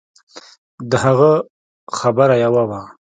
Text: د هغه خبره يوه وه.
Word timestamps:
د 0.89 0.91
هغه 1.03 1.31
خبره 1.99 2.35
يوه 2.45 2.63
وه. 2.69 2.81